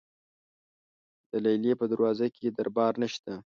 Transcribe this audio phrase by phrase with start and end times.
[1.31, 3.33] د لیلې په دروازه کې دربان نشته.